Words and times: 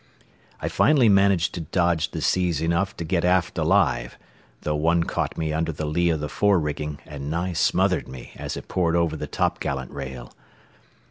I 0.59 0.67
finally 0.67 1.09
managed 1.09 1.53
to 1.53 1.61
dodge 1.61 2.09
the 2.09 2.21
seas 2.21 2.59
enough 2.59 2.97
to 2.97 3.03
get 3.03 3.23
aft 3.23 3.59
alive, 3.59 4.17
though 4.61 4.75
one 4.75 5.03
caught 5.03 5.37
me 5.37 5.53
under 5.53 5.71
the 5.71 5.85
lee 5.85 6.09
of 6.09 6.21
the 6.21 6.27
fore 6.27 6.59
rigging 6.59 6.97
and 7.05 7.29
nigh 7.29 7.53
smothered 7.53 8.07
me 8.07 8.31
as 8.35 8.57
it 8.57 8.67
poured 8.67 8.95
over 8.95 9.15
the 9.15 9.27
topgallant 9.27 9.91
rail. 9.91 10.33